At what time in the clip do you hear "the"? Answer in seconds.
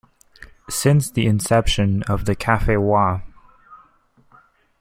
1.11-1.27, 2.25-2.33